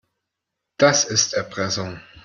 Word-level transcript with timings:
Das 0.79 1.03
ist 1.03 1.35
Erpressung. 1.35 2.01